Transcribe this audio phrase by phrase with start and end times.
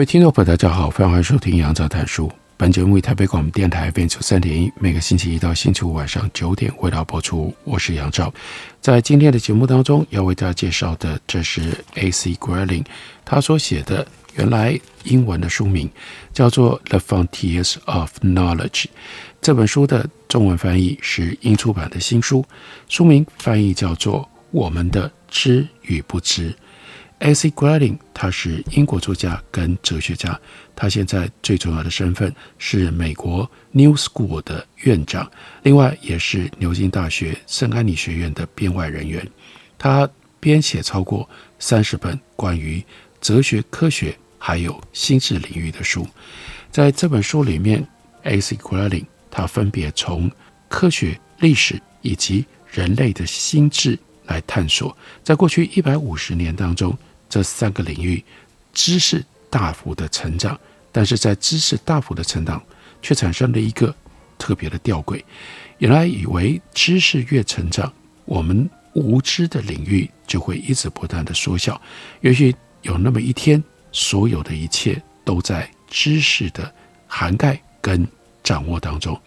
[0.00, 2.32] 各位听众朋友，大家好，欢迎收听杨照谈书。
[2.56, 7.54] 本节目为台北广播电台 FM 三点一，每个星期一到星期五晚上九点为大家播出。
[7.64, 8.32] 我是杨照，
[8.80, 12.32] 在今天的节目当中要为大家介绍的，这是 A.C.
[12.36, 12.86] Grayling
[13.26, 15.86] 他所写的，原来英文的书名
[16.32, 18.70] 叫做《The Frontiers of Knowledge》。
[19.42, 22.42] 这本书的中文翻译是英出版的新书，
[22.88, 26.48] 书名翻译叫做《我们的知与不知》。
[27.20, 27.50] A.C.
[27.50, 30.38] Grayling，他是英国作家跟哲学家，
[30.74, 35.30] 他现在最重要的身份是美国 New School 的院长，
[35.62, 39.26] 另外也是牛津大学圣安妮学院的编外人员。
[39.76, 40.08] 他
[40.40, 42.82] 编写超过三十本关于
[43.20, 46.06] 哲学、科学还有心智领域的书。
[46.70, 47.86] 在这本书里面
[48.22, 48.56] ，A.C.
[48.56, 50.30] Grayling 他分别从
[50.70, 56.96] 科学、历史以及人类的心智来探索，在过去一百五十年当中。
[57.30, 58.22] 这三个领域，
[58.74, 60.58] 知识大幅的成长，
[60.92, 62.62] 但是在知识大幅的成长，
[63.00, 63.94] 却产生了一个
[64.36, 65.22] 特别的吊诡。
[65.78, 67.90] 原来以为知识越成长，
[68.26, 71.80] 我们无知的领域就会一直不断的缩小。
[72.20, 76.70] 也许有那么一天，所有的一切都在知识的
[77.06, 78.06] 涵盖跟
[78.42, 79.18] 掌握当中。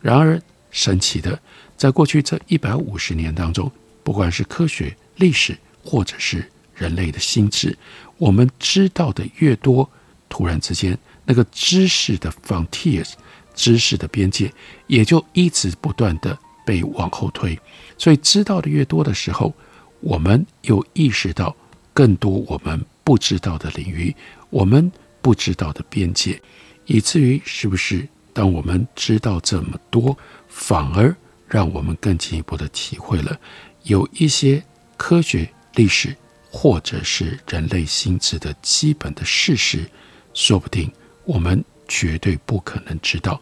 [0.00, 1.38] 然而神奇的，
[1.76, 3.70] 在过去这一百五十年当中，
[4.02, 6.50] 不管是科学、历史，或者是
[6.82, 7.78] 人类的心智，
[8.18, 9.88] 我们知道的越多，
[10.28, 13.12] 突然之间，那个知识的 frontiers，
[13.54, 14.52] 知识的边界，
[14.88, 17.56] 也就一直不断的被往后推。
[17.96, 19.54] 所以，知道的越多的时候，
[20.00, 21.54] 我们又意识到
[21.94, 24.12] 更多我们不知道的领域，
[24.50, 24.90] 我们
[25.20, 26.42] 不知道的边界，
[26.86, 30.16] 以至于是不是当我们知道这么多，
[30.48, 31.14] 反而
[31.46, 33.38] 让我们更进一步的体会了
[33.84, 34.60] 有一些
[34.96, 36.16] 科学、历史。
[36.52, 39.90] 或者是人类心智的基本的事实，
[40.34, 40.92] 说不定
[41.24, 43.40] 我们绝对不可能知道，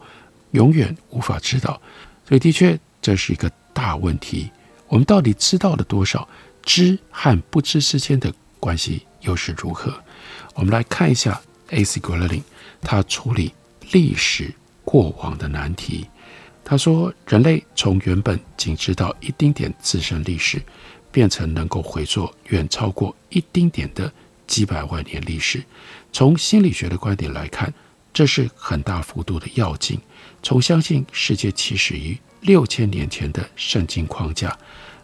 [0.51, 1.79] 永远无法知道。
[2.25, 4.49] 所以，的确，这是一个大问题。
[4.87, 6.27] 我们到底知道了多少？
[6.63, 9.93] 知和不知之间的关系又是如何？
[10.53, 11.99] 我们来看一下 A.C.
[11.99, 12.43] Grayling
[12.81, 13.53] 他处理
[13.91, 14.53] 历史
[14.85, 16.07] 过往的难题。
[16.63, 20.61] 他说，人类从原本仅知道一丁点自身历史。
[21.11, 24.11] 变成能够回溯远超过一丁点的
[24.47, 25.63] 几百万年历史。
[26.11, 27.73] 从心理学的观点来看，
[28.13, 29.99] 这是很大幅度的跃进。
[30.43, 34.57] 从相信世界起始于六千年前的圣经框架，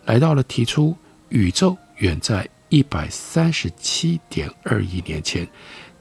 [0.06, 0.96] 来到了提出
[1.30, 5.48] 宇宙远在一百三十七点二亿年前，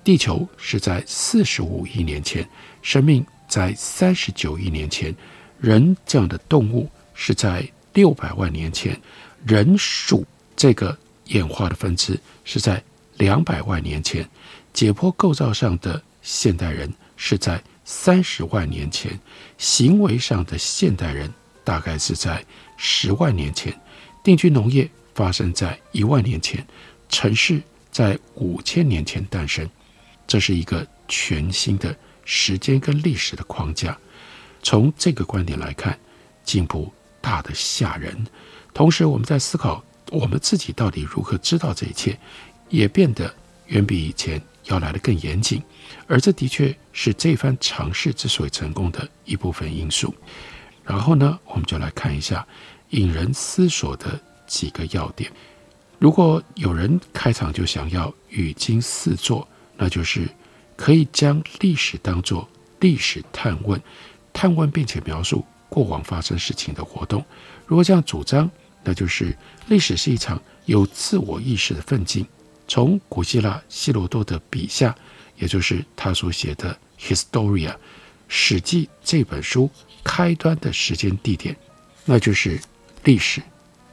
[0.03, 2.49] 地球是在四十五亿年前，
[2.83, 5.15] 生命在三十九亿年前，
[5.61, 9.01] 人这样的动物是在六百万年前。
[9.47, 10.27] 人属
[10.57, 12.83] 这个演化的分支是在
[13.19, 14.29] 两百万年前，
[14.73, 19.17] 解剖构造上的现代人是在三十万年前，
[19.57, 22.45] 行为上的现代人大概是在
[22.77, 23.73] 十万年前，
[24.25, 26.67] 定居农业发生在一万年前，
[27.09, 29.65] 城市在五千年前诞生，
[30.27, 33.97] 这是一个全新的时间跟历史的框架。
[34.61, 35.97] 从这个观点来看，
[36.45, 36.93] 进步
[37.27, 38.25] 大得吓人。
[38.73, 39.83] 同时，我们在思考
[40.13, 42.17] 我们自己到底如何知道这一切，
[42.69, 43.35] 也变得
[43.67, 45.61] 远比以前要来得更严谨。
[46.07, 50.15] 而这的确是这番尝试之所以成功的一部分因素。
[50.85, 52.47] 然后呢，我们就来看一下
[52.91, 55.29] 引人思索的几个要点。
[55.99, 60.29] 如果有人开场就想要语惊四座，那就是
[60.77, 62.49] 可以将历史当作
[62.79, 63.83] 历史探问，
[64.33, 65.45] 探问并且描述
[65.77, 67.23] 过往发生事情的活动。
[67.67, 68.51] 如果这样主张，
[68.83, 69.37] 那就是
[69.69, 72.27] 历史是一场有自我意识的奋进。
[72.67, 74.97] 从古希腊希罗多德笔下，
[75.37, 76.75] 也就是他所写的
[77.15, 77.69] 《Historia》
[78.27, 79.69] 《史记》这本书
[80.03, 81.55] 开端的时间地点，
[82.07, 82.59] 那就是
[83.05, 83.43] 历史。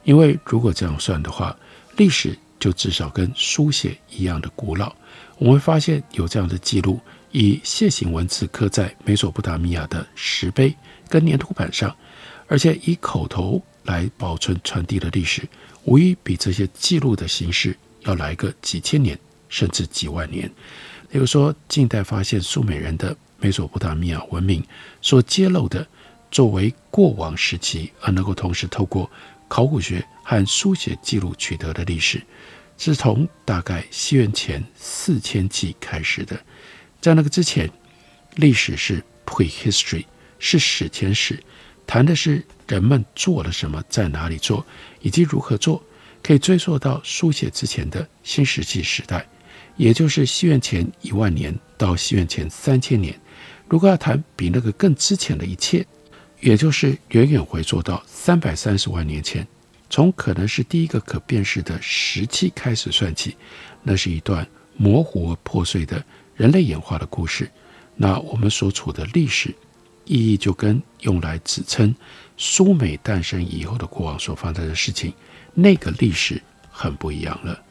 [0.04, 1.54] 因为如果这样算的话，
[1.98, 4.90] 历史就至少跟书写一样的古老。
[5.36, 6.98] 我们会发现有这样的记录，
[7.34, 10.74] 以楔形文字刻在美索不达米亚的石碑
[11.08, 11.94] 跟粘土板上，
[12.46, 13.62] 而且以口头。
[13.84, 15.46] 来保存传递的历史，
[15.84, 19.14] 无疑比这些记录的形式要来个几千年，
[19.50, 20.50] 甚至几万年。
[21.10, 24.64] 例如说，近代发现苏美人的美索不达米亚文明
[25.02, 25.86] 所揭露的，
[26.30, 29.10] 作为过往时期而能够同时透过
[29.48, 32.22] 考古学和书写记录取得的历史，
[32.78, 36.40] 是从大概西元前四千纪开始的。
[37.04, 37.70] 在那个之前，
[38.36, 40.06] 历史是 prehistory，
[40.38, 41.38] 是史前史，
[41.86, 44.64] 谈的是人们做了什么，在哪里做，
[45.02, 45.84] 以及如何做，
[46.22, 49.28] 可以追溯到书写之前的新石器时代。
[49.76, 53.14] 也就是西元前一万年到西元前三千年，
[53.68, 55.86] 如果要谈比那个更之前的一切，
[56.40, 59.46] 也就是远远回溯到三百三十万年前，
[59.90, 63.36] 从可能是第一个可辨识的石器开始算起，
[63.82, 66.02] 那是一段模糊而破碎的
[66.34, 67.50] 人类演化的故事。
[67.96, 69.54] 那我们所处的历史
[70.04, 71.94] 意义，就跟用来指称
[72.36, 75.12] 苏美诞生以后的过往所发生的事情，
[75.54, 77.62] 那个历史很不一样了。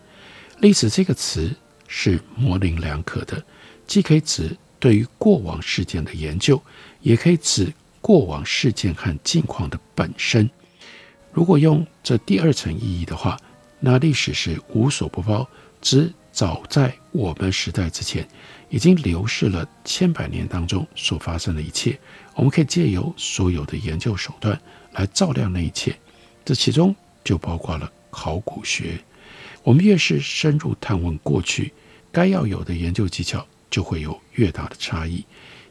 [0.60, 1.54] 历史这个词。
[1.96, 3.44] 是模棱两可的，
[3.86, 6.60] 既可以指对于过往事件的研究，
[7.02, 7.72] 也可以指
[8.02, 10.50] 过往事件和境况的本身。
[11.32, 13.40] 如果用这第二层意义的话，
[13.80, 15.48] 那历史是无所不包，
[15.82, 18.28] 指早在我们时代之前，
[18.74, 21.96] 已经流逝了千百年当中所发生的一切。
[22.34, 24.60] 我们可以借由所有的研究手段
[24.94, 25.96] 来照亮那一切，
[26.44, 29.00] 这其中就包括了考古学。
[29.62, 31.72] 我们越是深入探问过去，
[32.12, 35.24] 该要有的研究技巧就会有越大的差异。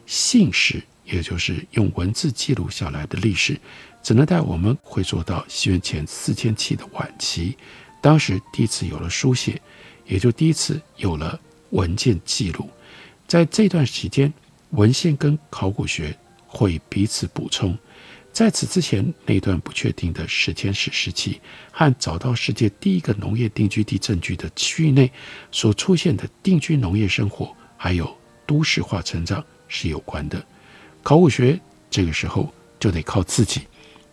[0.05, 3.59] 信史，也就是用文字记录下来的历史，
[4.01, 7.57] 只能带我们回溯到西元前四千七的晚期，
[8.01, 9.61] 当时第一次有了书写，
[10.05, 11.37] 也就第一次有了
[11.71, 12.69] 文件记录。
[13.27, 14.31] 在这段期间，
[14.71, 16.15] 文献跟考古学
[16.45, 17.77] 会彼此补充。
[18.31, 21.39] 在此之前，那段不确定的史前史时期
[21.71, 25.11] 和找到世界第一个农业定居地证据的区域内
[25.51, 28.11] 所出现的定居农业生活，还有
[28.47, 30.43] 都市化成长是有关的。
[31.03, 31.59] 考古学
[31.91, 33.61] 这个时候就得靠自己，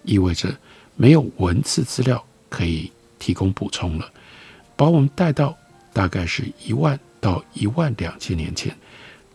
[0.03, 0.55] 意味着
[0.97, 4.13] 没有文字资料可以提供补充了，
[4.77, 5.57] 把我们带到
[5.95, 8.77] 大概是一万到一万两千年前，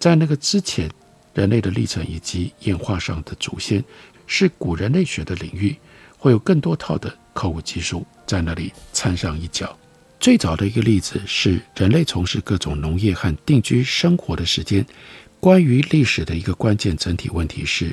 [0.05, 0.87] 在那个之前，
[1.33, 3.83] 人类的历程以及演化上的祖先。
[4.27, 5.75] 是古人类学的领域，
[6.19, 9.75] 会有更多套的考古技术在那里掺上一脚。
[10.19, 14.85] 最早的一个例子是人类从事各种农业和定居生活的时间。
[15.39, 17.91] 关于历史的一个关键整体问题是，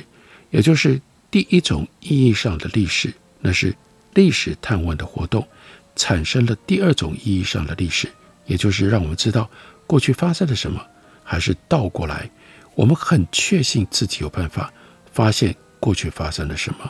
[0.51, 1.01] 也就是
[1.31, 3.75] 第一种意义上的历史，那是
[4.13, 5.47] 历史探问的活动，
[5.95, 8.07] 产生了第二种意义上的历史，
[8.45, 9.49] 也就是让我们知道
[9.87, 10.79] 过去发生了什么，
[11.23, 12.29] 还是倒过来，
[12.75, 14.71] 我们很确信自己有办法
[15.11, 15.55] 发现。
[15.83, 16.89] 过去发生了什么？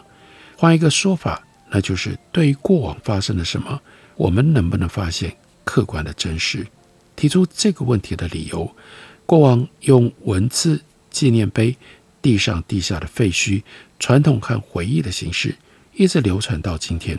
[0.56, 3.81] 换一个说法，那就是对于过往发生了什么，
[4.15, 6.63] 我们能不能发现客观的真实？
[7.15, 8.71] 提出这个问题的理由，
[9.25, 11.75] 过往用文字、纪念碑、
[12.21, 13.63] 地上地下的废墟、
[13.97, 15.56] 传统和回忆的形式，
[15.95, 17.18] 一直流传到今天，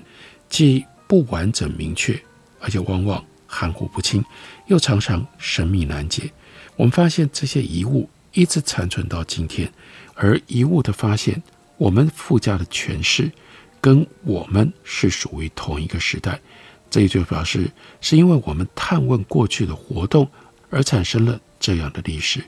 [0.49, 2.17] 既不完整明确，
[2.61, 4.25] 而且往往含糊不清，
[4.69, 6.31] 又常常神秘难解。
[6.77, 9.73] 我们发现这些遗物一直残存到今天，
[10.15, 11.43] 而遗物的发现。
[11.77, 13.33] 我们附加的诠释，
[13.81, 16.41] 跟我们是属于同一个时代，
[16.89, 17.69] 这也就表示
[18.01, 20.27] 是因为我们探问过去的活动
[20.71, 22.45] 而产生了这样的历史。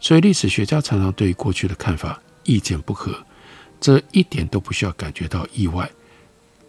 [0.00, 3.14] 所以历史学家常常对过去的看法意见不合，
[3.78, 5.88] 这一点都不需要感觉到意外。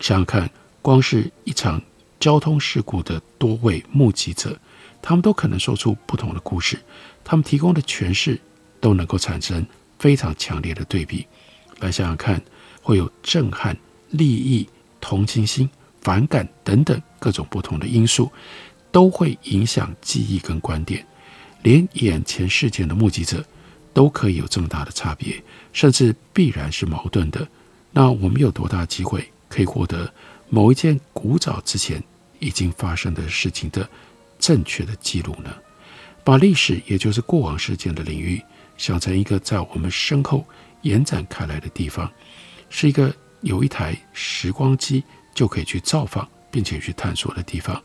[0.01, 0.49] 想想看，
[0.81, 1.81] 光是一场
[2.19, 4.59] 交通事故的多位目击者，
[5.01, 6.79] 他们都可能说出不同的故事，
[7.23, 8.39] 他们提供的诠释
[8.79, 9.65] 都能够产生
[9.99, 11.25] 非常强烈的对比。
[11.79, 12.41] 来想想看，
[12.81, 13.75] 会有震撼、
[14.09, 14.67] 利益、
[14.99, 15.69] 同情心、
[16.01, 18.31] 反感等等各种不同的因素，
[18.91, 21.05] 都会影响记忆跟观点。
[21.63, 23.43] 连眼前事件的目击者
[23.93, 25.43] 都可以有这么大的差别，
[25.73, 27.47] 甚至必然是矛盾的。
[27.91, 30.11] 那我们有多大机会可以获得
[30.49, 32.03] 某一件古早之前
[32.39, 33.87] 已经发生的事情的
[34.41, 35.55] 正确的记录呢？
[36.25, 38.41] 把历史，也就是过往事件的领域，
[38.75, 40.45] 想成一个在我们身后。
[40.83, 42.11] 延展开来的地方，
[42.67, 47.79] 是一个有一台时光机就可以去造访并且去探索的地方。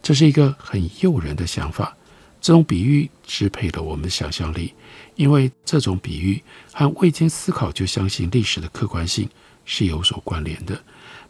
[0.00, 1.96] 这是一个很诱人的想法。
[2.40, 4.72] 这种比喻支配了我们的想象力，
[5.16, 6.40] 因为这种比喻
[6.72, 9.28] 和未经思考就相信历史的客观性
[9.64, 10.80] 是有所关联的。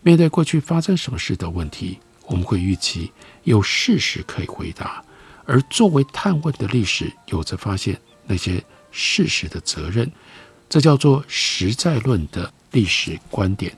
[0.02, 1.98] 面对过去发生什么事的问题，
[2.28, 3.10] 我们会预期
[3.44, 5.02] 有事实可以回答，
[5.44, 10.10] 而作为探问的历史，有着发现那些事实的责任。
[10.68, 13.74] 这叫做实在论的历史观点，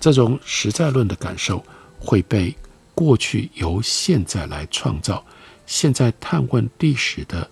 [0.00, 1.64] 这种实在论的感受
[1.98, 2.52] 会被
[2.92, 5.24] 过去由现在来创造，
[5.64, 7.48] 现在探问历史的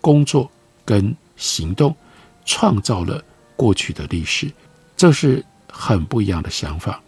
[0.00, 0.48] 工作
[0.84, 1.94] 跟行动，
[2.44, 3.20] 创造了
[3.56, 4.48] 过去的历史，
[4.96, 7.02] 这是很不一样的想法。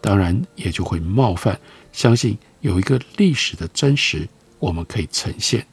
[0.00, 1.58] 当然，也就会冒犯，
[1.92, 5.64] 相信有一个历史的真实，我们可以呈现。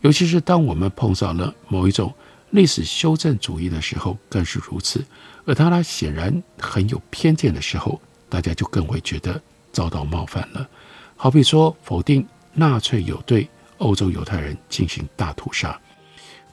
[0.00, 2.14] 尤其是当我们碰上了某一种
[2.50, 5.04] 历史修正主义的时候，更是如此。
[5.44, 9.40] 而他呢显然很有偏见的时候，大家就更会觉得
[9.72, 10.68] 遭到冒犯了。
[11.16, 15.78] 好比说，否定纳粹有对欧洲犹太人进行大屠杀，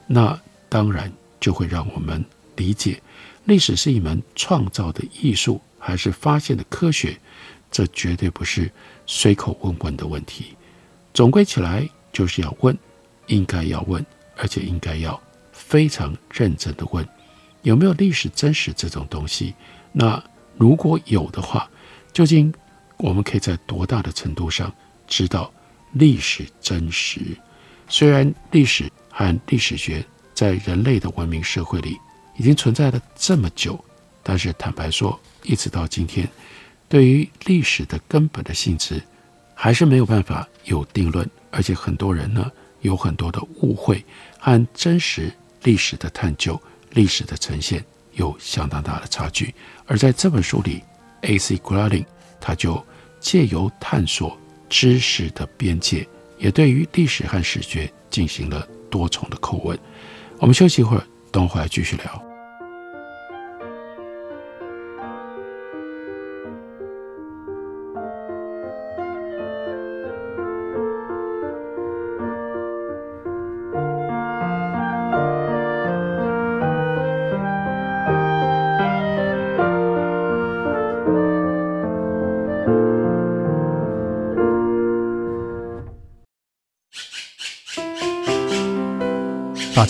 [0.08, 0.40] 那
[0.70, 2.24] 当然就会让我们
[2.56, 3.02] 理解，
[3.46, 7.18] 历史是一门创造的艺术，还是发现的科学？
[7.74, 8.72] 这绝对不是
[9.06, 10.56] 随口问问的问题。
[11.14, 12.78] 总归起来，就是要问，
[13.28, 14.06] 应该要问，
[14.38, 17.06] 而且应该要非常认真的问，
[17.64, 19.54] 有没有历史真实这种东西？
[19.92, 20.24] 那
[20.58, 21.70] 如果有的话，
[22.14, 22.54] 究竟？
[22.98, 24.72] 我们可以在多大的程度上
[25.08, 25.52] 知道
[25.92, 27.20] 历史真实？
[27.90, 31.98] 虽然历史和历史学在人类的文明社会里
[32.38, 33.84] 已经存在了这么久，
[34.22, 36.26] 但是坦白说，一直到今天，
[36.94, 39.02] 对于历史的根本的性质，
[39.56, 41.28] 还是没有办法有定论。
[41.50, 44.06] 而且很多人呢，有很多的误会
[44.38, 45.34] 和真实
[45.64, 49.56] 历史的探究、历史的呈现有相当大的差距。
[49.88, 50.84] 而在这本书里
[51.22, 51.58] ，A.C.
[51.58, 52.06] Grading，
[52.40, 52.86] 他就
[53.20, 54.38] 借由探索
[54.70, 56.08] 知识的边界，
[56.38, 59.76] 也对于历史和史学进行了多重的叩问。
[60.38, 62.33] 我们休息一会儿，等会儿继续聊。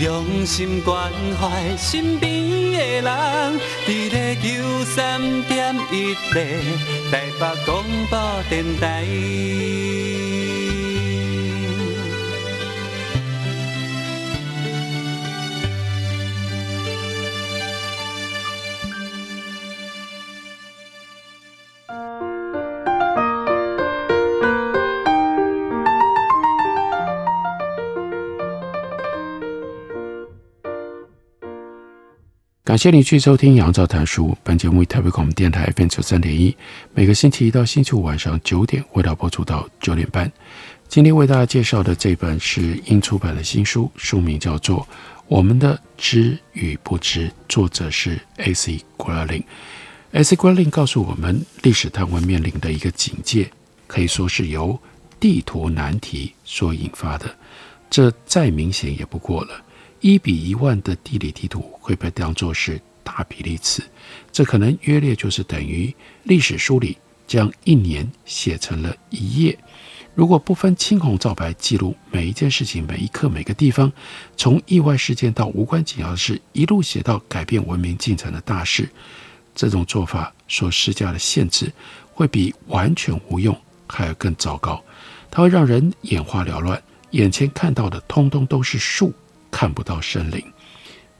[0.00, 2.32] 用心关怀身边
[2.72, 6.40] 的人，伫咧九三点一零
[7.10, 9.04] 台北广播电台。
[32.70, 34.28] 感谢您继续收听《杨照谈书》。
[34.44, 36.56] 本节目为台北广播电台 FM 九三点一，
[36.94, 40.30] 每个星期一到星期五晚上九点，为大家播出到九点半。
[40.86, 44.82] 今天为大家介绍的这本是英出版的新书，书名叫做
[45.26, 48.78] 《我们的知与不知》，作者是 A.C.
[48.96, 49.42] Grayling。
[50.12, 50.36] A.C.
[50.36, 53.50] Grayling 告诉我们，历史探问面临的一个警戒，
[53.88, 54.78] 可以说是由
[55.18, 57.34] 地图难题所引发的。
[57.90, 59.60] 这再明显也不过了。
[60.00, 63.82] 一比一万的地理地图会被当作是大比例尺，
[64.32, 69.58] 这可能约略就是等于历史书里将一年写成了一页。
[70.14, 73.92] 如果不分青红皂白记录每一件事情、每一刻、每个地方，
[74.36, 78.88] 从意外事件到无关紧要的事，一路写到改变文明进程的大事，
[79.54, 81.72] 这种做法所施加的限制，
[82.12, 84.82] 会比完全无用还要更糟糕。
[85.30, 89.12] 它会让人眼花缭乱，眼前看到的通通都是树。
[89.50, 90.44] 看不到生灵，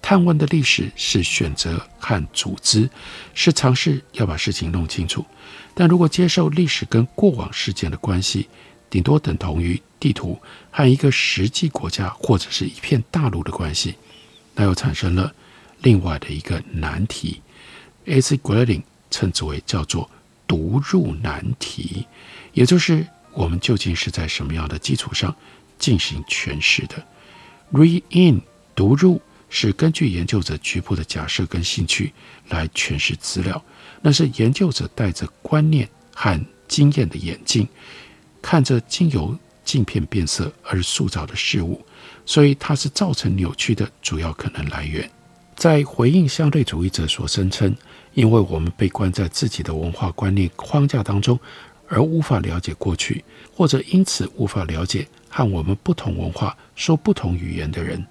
[0.01, 2.89] 探问的历史是选择和组织，
[3.35, 5.25] 是尝试要把事情弄清楚。
[5.75, 8.49] 但如果接受历史跟过往事件的关系，
[8.89, 13.95] 顶多等同于地图和一个实际国家或者是一片大陆的关系，
[14.55, 15.33] 那又产生了
[15.83, 17.41] 另外的一个难题。
[18.07, 18.37] A.C.
[18.39, 20.11] Grading 称之为叫做
[20.49, 22.07] “读入难题”，
[22.53, 25.35] 也就是我们究竟是在什么样的基础上
[25.79, 27.07] 进行诠释的。
[27.73, 28.43] Read in
[28.75, 32.13] 读入是根据研究者局部的假设跟兴趣
[32.49, 33.63] 来诠释资料，
[34.03, 37.69] 那是研究者带着观念和经验的眼镜，
[38.43, 41.81] 看着经由镜片变色而塑造的事物，
[42.27, 45.09] 所以它是造成扭曲的主要可能来源。
[45.55, 47.73] 在回应相对主义者所声称，
[48.15, 51.39] 因为我们被关在自己的文化观念框架当中，
[51.87, 53.25] 而无法了解过去，
[53.55, 58.05] 或者因此无法了解和我们不同文化、说不同语言的人。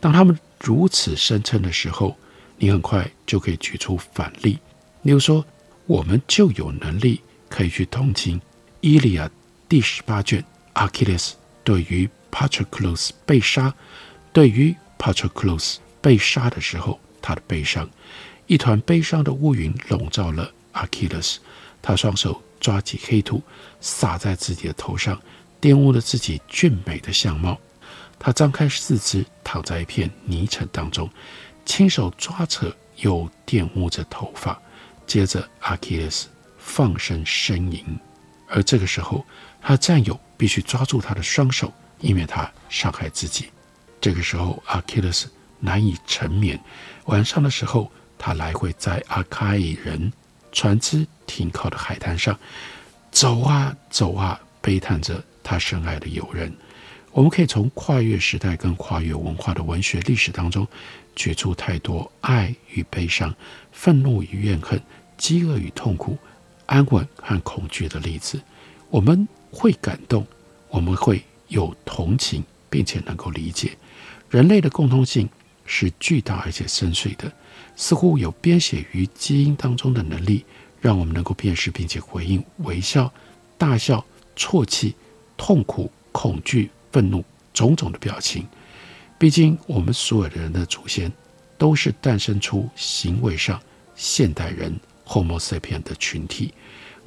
[0.00, 2.14] 当他们如此声称的时候，
[2.58, 4.58] 你很快就可以举出反例。
[5.02, 5.42] 例如说，
[5.86, 8.38] 我们就有能力可以去同情
[8.80, 9.26] 《伊利亚》
[9.68, 13.72] 第十八卷阿基里斯对于帕特克洛斯被杀，
[14.32, 17.88] 对于帕特克洛斯被杀的时候他的悲伤，
[18.46, 21.38] 一团悲伤的乌云笼罩了阿基里斯，
[21.80, 23.42] 他双手抓起黑土
[23.80, 25.20] 撒在自己的头上，
[25.64, 27.58] 玷污了自己俊美的相貌。
[28.18, 31.08] 他张开四肢，躺在一片泥尘当中，
[31.64, 34.60] 亲手抓扯又玷污着头发。
[35.06, 36.28] 接着，阿基里斯
[36.58, 37.82] 放声呻吟，
[38.46, 39.24] 而这个时候，
[39.62, 43.48] 他的战友必须抓住他的双手，以免他伤害自己。
[44.02, 46.60] 这个时候，阿基里斯难以沉眠。
[47.06, 50.12] 晚上的时候，他来回在阿卡伊人
[50.52, 52.38] 船只停靠的海滩上
[53.10, 56.52] 走啊走啊，悲叹着他深爱的友人。
[57.12, 60.66] 我们可以从跨越时代跟跨越文化的文学历史当中，
[61.14, 63.32] 举出太多爱与悲伤、
[63.70, 64.82] 愤怒与怨恨、
[65.16, 66.18] 饥饿与痛苦、
[66.66, 68.40] 安稳和恐惧的例子。
[68.90, 70.26] 我们会感动，
[70.68, 73.76] 我们会有同情，并且能够理解。
[74.28, 75.28] 人类的共通性
[75.64, 77.32] 是巨大而且深邃的，
[77.76, 80.44] 似乎有编写于基因当中的能力，
[80.80, 83.12] 让我们能够辨识并且回应微笑、
[83.56, 84.04] 大笑、
[84.36, 84.96] 啜泣、
[85.36, 86.70] 痛苦、恐惧。
[86.92, 88.46] 愤怒，种种的表情。
[89.18, 91.10] 毕竟，我们所有的人的祖先
[91.58, 93.60] 都是诞生出行为上
[93.96, 94.72] 现代人
[95.04, 96.54] Homo sapien 的群体。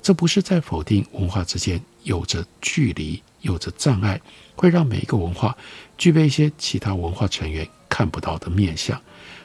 [0.02, 4.20] 这不是在否定文化之间有着距离、有着障碍，
[4.58, 5.56] 会让每一个文化
[5.98, 9.02] 具备一些其他文化成员看不到的面相。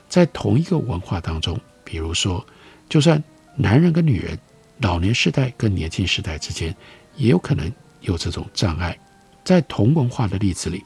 [0.08, 2.44] 在同一个文化当中，比如说，
[2.88, 3.22] 就算
[3.54, 4.36] 男人跟女人、
[4.78, 6.74] 老年世代跟年轻世代之间，
[7.14, 8.96] 也有可能有这种障碍。
[9.44, 10.84] 在同文化的例子里，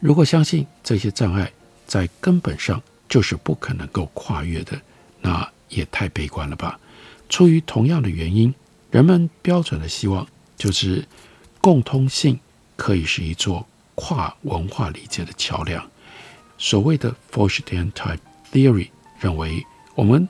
[0.00, 1.52] 如果相信这些障碍
[1.86, 4.80] 在根本上就是不可能够跨越的，
[5.20, 6.78] 那也太悲观了吧。
[7.28, 8.54] 出于同样的原因，
[8.90, 10.26] 人们标准的希望
[10.56, 11.06] 就是
[11.60, 12.38] 共通性
[12.76, 15.86] 可以是一座跨文化理解的桥梁。
[16.56, 18.18] 所谓的 Fouchidian Type
[18.50, 18.88] Theory
[19.20, 20.26] 认为，我们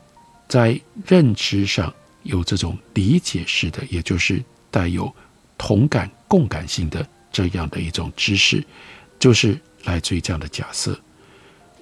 [0.48, 5.14] 在认知上有这种理解式的，也就是带有
[5.58, 7.06] 同感共感性的。
[7.30, 8.64] 这样的一种知识，
[9.18, 10.98] 就是来自于这样的假设。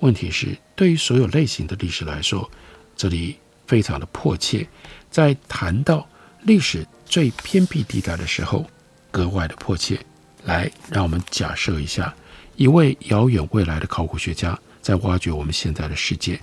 [0.01, 2.51] 问题是，对于所有类型的历史来说，
[2.97, 4.67] 这里非常的迫切。
[5.09, 6.07] 在谈到
[6.43, 8.69] 历史最偏僻地带的时候，
[9.11, 9.99] 格外的迫切。
[10.45, 12.13] 来，让我们假设一下，
[12.57, 16.39] 一位遥远未来的考古学家在挖掘我们现在的世界，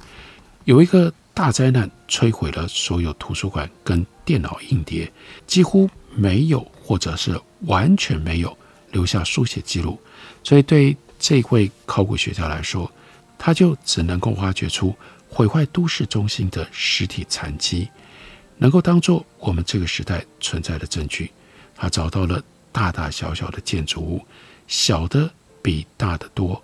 [0.63, 5.11] 有一个大灾难摧毁了所有图书馆跟电脑硬碟，
[5.45, 8.57] 几乎没有，或者是完全没有。
[8.91, 9.99] 留下书写记录，
[10.43, 12.91] 所以对这位考古学家来说，
[13.39, 14.95] 他就只能够挖掘出
[15.27, 17.89] 毁坏都市中心的实体残迹，
[18.59, 21.31] 能够当做我们这个时代存在的证据。
[21.75, 22.39] 他找到了
[22.71, 24.23] 大大小小的建筑物，
[24.67, 25.27] 小的
[25.63, 26.63] 比大的多，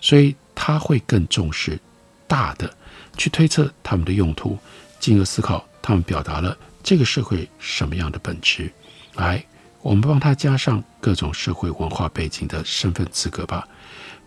[0.00, 1.78] 所以他会更重视
[2.26, 2.76] 大的，
[3.16, 4.58] 去推测他们的用途，
[4.98, 8.72] 进而思考他们表达了这个社会什么样的本质。
[9.14, 9.44] 来。
[9.80, 13.66] 我们帮他加上各种社会文化背景的身份资格吧。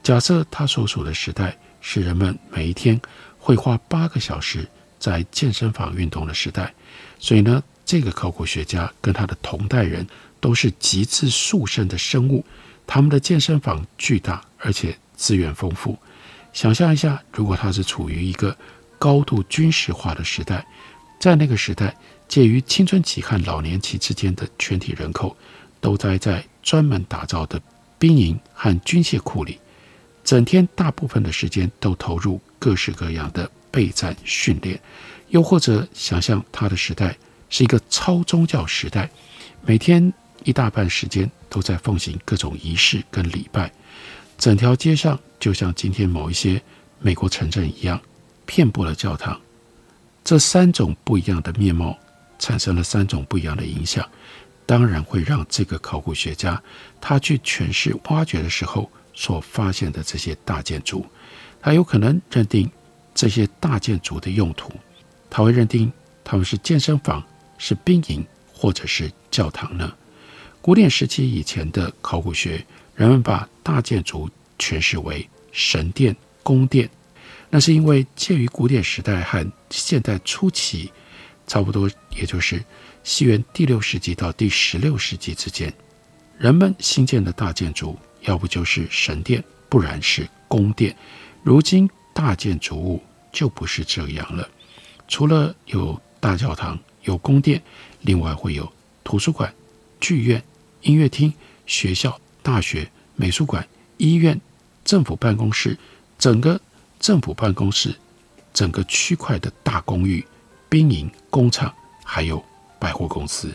[0.02, 3.00] 假设他所处的时代是人们每一天
[3.38, 4.65] 会花八个小时
[4.98, 6.74] 在健身房运动的时代，
[7.20, 10.08] 所以呢，这个考古学家跟他的同代人
[10.39, 12.44] 都是极致塑身的生物，
[12.88, 16.00] 他们的健身房巨大而且资源丰富。
[16.54, 18.58] 想象一下，如果他是处于一个
[18.98, 20.65] 高度军事化的时代，
[21.20, 21.94] 在那个时代。
[22.32, 25.36] 介于青春期和老年期之间的全体人口，
[25.82, 27.62] 都待在专门打造的
[28.00, 29.60] 兵营和军械库里，
[30.24, 34.80] 整天大部分的时间都投入各式各样的备战训练。
[35.28, 37.17] 又或者想象他的时代
[37.50, 39.10] 是一个超宗教时代，
[39.65, 40.13] 每天
[40.46, 43.70] 一大半时间都在奉行各种仪式跟礼拜，
[44.38, 46.62] 整条街上就像今天某一些
[47.02, 48.00] 美国城镇一样，
[48.46, 49.38] 遍布了教堂。
[50.24, 51.98] 这三种不一样的面貌。
[52.42, 54.04] 产生了三种不一样的影响，
[54.66, 56.62] 当然会让这个考古学家
[57.00, 61.06] 他去诠释挖掘的时候所发现的这些大建筑，
[61.62, 62.70] 他有可能认定
[63.14, 64.74] 这些大建筑的用途，
[65.30, 65.92] 他会认定
[66.24, 67.24] 他们是健身房、
[67.60, 69.94] 是兵营或者是教堂呢？
[70.62, 76.90] 古典时期以前的考古学，人们把大建筑诠释为神殿、宫殿，
[77.50, 80.92] 那是因为介于古典时代和现代初期，
[81.52, 82.64] 差不多也就是
[83.04, 85.74] 西元第六世纪到第十六世纪之间，
[86.38, 90.96] 人们新建的大建筑，要不就是神殿，不然是宫殿。
[91.44, 94.48] 如今大建筑物就不是这样了，
[95.10, 97.62] 除了有大教堂、有宫殿，
[98.00, 98.72] 另外会有
[99.04, 99.54] 图书馆、
[100.00, 100.42] 剧院、
[100.84, 101.34] 音乐厅、
[101.66, 104.40] 学校、大学、美术馆、医院、
[104.86, 105.78] 政府办公室，
[106.18, 106.62] 整个
[106.98, 107.94] 政府办公室，
[108.54, 110.26] 整个区块的大公寓、
[110.72, 112.42] 兵营、工厂，还有
[112.80, 113.54] 百货公司。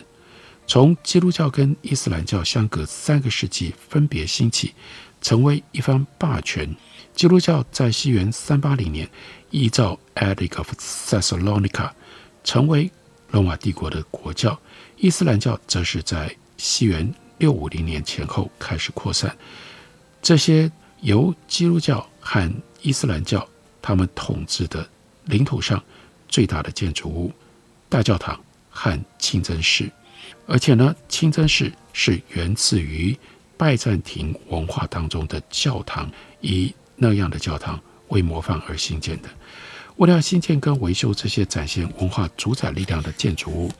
[0.67, 4.75] 从基督教跟伊斯兰教相隔三个世纪分别兴起，
[5.19, 6.75] 成为一方霸权。
[7.15, 9.09] 基督教在西元三八零年
[9.49, 11.89] 依照 Edict of Thessalonica
[12.43, 12.91] 成为
[13.31, 14.59] 罗马帝国的国教，
[14.97, 19.35] 伊斯兰教则是在西元六五零年前后开始扩散。
[20.21, 22.53] 这些由基督教和
[22.83, 23.47] 伊斯兰教
[23.81, 24.87] 他们统治的
[25.25, 25.83] 领土上
[26.27, 27.31] 最大的建筑物，
[27.89, 29.89] 大教堂和清真寺。
[30.45, 33.17] 而且呢，清真寺是源自于
[33.57, 36.09] 拜占庭文化当中的教堂，
[36.41, 39.29] 以那样的教堂为模范而兴建的。
[39.97, 43.71] 为了兴建跟维修这些展现文化主宰力量的建筑物，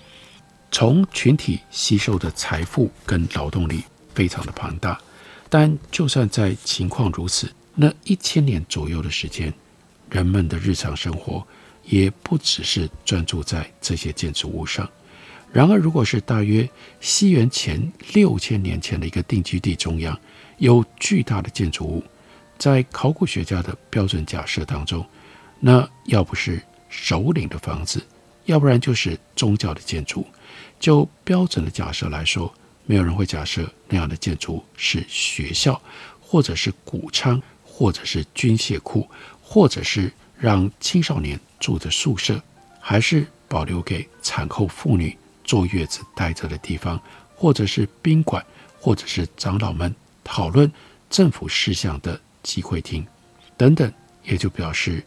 [0.71, 3.83] 从群体吸收的财富跟劳动力
[4.13, 4.99] 非常的庞大。
[5.47, 9.53] 但就算在情况如此，那一千年左右的时间，
[10.09, 11.45] 人们的日常生活
[11.89, 14.87] 也不只是专注在这些建筑物上。
[15.51, 16.69] 然而，如果是大约
[16.99, 20.17] 西元前六千年前的一个定居地中央
[20.57, 22.03] 有巨大的建筑物，
[22.57, 25.05] 在考古学家的标准假设当中，
[25.59, 28.05] 那要不是首领的房子，
[28.45, 30.27] 要不然就是宗教的建筑。
[30.79, 32.53] 就标准的假设来说，
[32.85, 35.81] 没有人会假设那样的建筑是学校，
[36.19, 39.09] 或者是谷仓，或者是军械库，
[39.41, 42.41] 或者是让青少年住的宿舍，
[42.79, 45.17] 还是保留给产后妇女。
[45.43, 47.01] 坐月子待着的地方，
[47.33, 48.45] 或者是宾馆，
[48.81, 50.69] 或者是长老们讨论
[51.09, 53.07] 政府事项的集会厅，
[53.55, 53.89] 等等，
[54.25, 55.01] 也就表示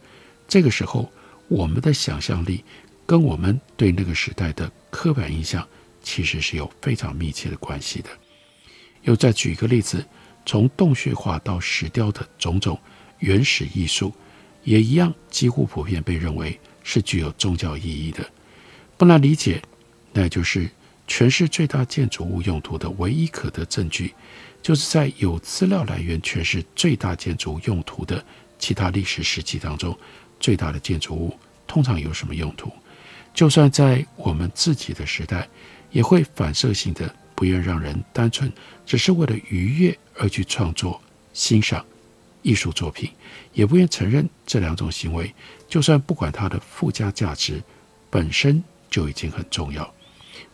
[0.48, 1.12] 这个时候
[1.46, 2.64] 我们的想象力
[3.04, 5.68] 跟我们对那个时代的刻板印象
[6.02, 8.08] 其实是有非常密切的关系的。
[9.02, 10.02] 又再举一个例子，
[10.46, 12.80] 从洞穴画到石雕的种种
[13.18, 14.10] 原始艺术，
[14.64, 18.28] 也一样几乎普遍被认为是具有宗教意义的，
[18.96, 19.62] 不难理解。
[20.12, 20.68] 那就是
[21.06, 24.12] 诠释最大建筑物用途的唯一可得证据，
[24.60, 28.24] 就是在有资料来源诠释最大建筑用途的
[28.58, 29.96] 其他历史时期当中，
[30.40, 32.72] 最大的建筑物通常有什么用途？
[33.32, 35.48] 就算在我们自己的时代，
[35.92, 38.52] 也会反射性的不愿让人单纯
[38.84, 41.00] 只是为了愉悦而去创作
[41.32, 41.84] 欣赏
[42.42, 43.10] 艺术作品，
[43.52, 45.34] 也不愿承认这两种行为，
[45.68, 47.62] 就算不管它的附加价值
[48.08, 49.92] 本身就已经很重要。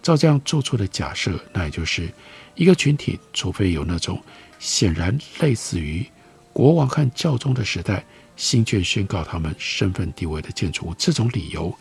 [0.02, 2.12] 照这样做出的假设，那也就是
[2.54, 4.22] 一个群体，除非有那种
[4.58, 6.04] 显然类似于
[6.52, 8.04] 国王和教宗的时代
[8.36, 11.74] 新券宣告他们身份地位的建筑物这种理由，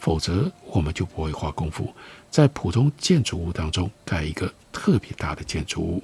[0.00, 1.92] 否则我们就不会花功夫
[2.30, 6.02] 在普通建筑物当中盖一个特别大的建筑物。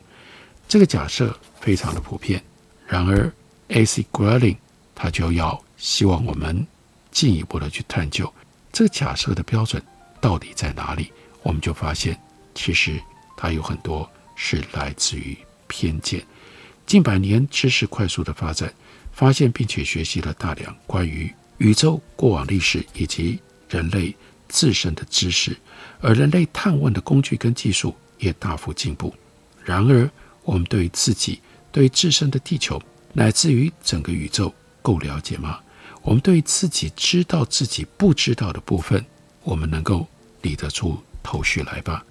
[0.69, 2.43] 这个假设非常的普遍。
[2.87, 3.33] 然而
[3.75, 4.07] ，A.C.
[4.11, 4.57] Grayling
[4.95, 6.67] 他就要希望我们
[7.11, 8.33] 进一步的去探究
[8.73, 9.83] 这个假设的标准
[10.21, 11.13] 到底在哪里。
[11.43, 12.19] 我们就发现，
[12.55, 12.99] 其实
[13.37, 16.25] 它有很多是来自于偏见。
[16.87, 18.73] 近百年知识快速的发展，
[19.13, 24.15] 发现并且学习了大量关于宇宙过往历史以及人类
[24.49, 25.55] 自身的知识，
[26.01, 29.15] 而人类探问的工具跟技术也大幅进步。
[29.63, 30.11] 然而，
[30.45, 32.81] 我们对于自己、对于自身的地球，
[33.15, 35.61] 乃至于整个宇宙够了解吗？
[36.03, 39.03] 我们对于自己知道自己不知道的部分，
[39.43, 40.07] 我们能够
[40.43, 42.05] 理得出头绪来吧，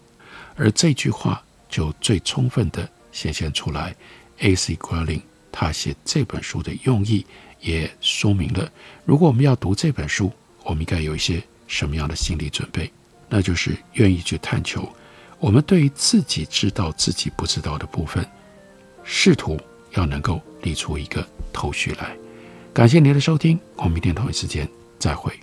[0.55, 3.95] 而这句话就最充分地显现出来。
[4.39, 4.75] A.C.
[4.77, 7.23] Grayling 他写这本书的用意，
[7.61, 8.71] 也说明了，
[9.05, 10.31] 如果我们要读这本书，
[10.63, 12.91] 我们应该有一些什么样的心理准备？
[13.29, 14.87] 那就是愿意去探求
[15.39, 18.27] 我们对于自己知道自己不知道的部分，
[19.03, 19.59] 试图
[19.95, 22.15] 要能够理出一个头绪来。
[22.73, 25.42] 感谢您的收听，我们明天同一时间再会。